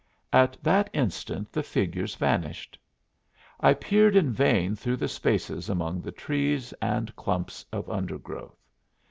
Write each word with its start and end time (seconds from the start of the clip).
At 0.33 0.57
that 0.63 0.89
instant 0.93 1.51
the 1.53 1.61
figures 1.61 2.15
vanished. 2.15 2.75
I 3.59 3.75
peered 3.75 4.15
in 4.15 4.31
vain 4.33 4.75
through 4.75 4.97
the 4.97 5.07
spaces 5.07 5.69
among 5.69 6.01
the 6.01 6.11
trees 6.11 6.73
and 6.81 7.15
clumps 7.15 7.63
of 7.71 7.87
undergrowth. 7.87 8.57